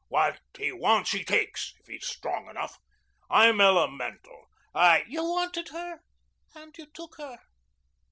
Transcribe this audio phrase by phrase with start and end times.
[0.07, 2.79] What he wants he takes if he's strong enough.
[3.29, 4.47] I'm elemental.
[4.73, 5.99] I" "You wanted her
[6.55, 7.37] and you took her.